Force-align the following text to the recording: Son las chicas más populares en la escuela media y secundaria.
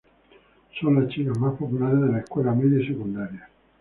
Son 0.79 0.95
las 0.95 1.09
chicas 1.13 1.37
más 1.37 1.53
populares 1.59 1.93
en 2.01 2.13
la 2.13 2.19
escuela 2.21 2.53
media 2.55 2.81
y 2.83 2.87
secundaria. 2.87 3.47